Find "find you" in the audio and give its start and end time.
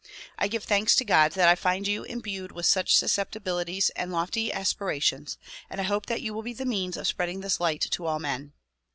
1.53-2.01